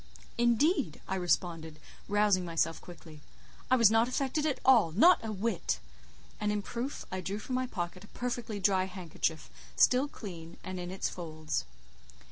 "Indeed!" 0.35 0.99
I 1.07 1.13
responded, 1.13 1.77
rousing 2.07 2.43
myself 2.43 2.81
quickly, 2.81 3.21
"I 3.69 3.75
was 3.75 3.91
not 3.91 4.07
affected 4.07 4.47
at 4.47 4.59
all—not 4.65 5.23
a 5.23 5.31
whit." 5.31 5.77
And 6.39 6.51
in 6.51 6.63
proof, 6.63 7.05
I 7.11 7.21
drew 7.21 7.37
from 7.37 7.53
my 7.53 7.67
pocket 7.67 8.03
a 8.03 8.07
perfectly 8.07 8.59
dry 8.59 8.85
handkerchief, 8.85 9.51
still 9.75 10.07
clean 10.07 10.57
and 10.63 10.79
in 10.79 10.89
its 10.89 11.07
folds. 11.07 11.65